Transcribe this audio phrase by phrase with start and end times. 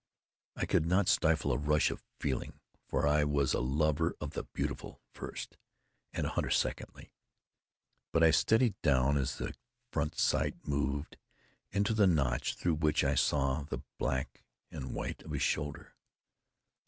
[0.55, 4.45] I could not stifle a rush of feeling, for I was a lover of the
[4.45, 5.57] beautiful first,
[6.11, 7.13] and a hunter secondly;
[8.11, 9.53] but I steadied down as the
[9.91, 11.17] front sight moved
[11.69, 15.93] into the notch through which I saw the black and white of his shoulder.